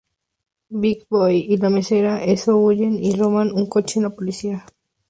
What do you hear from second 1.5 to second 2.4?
la mesera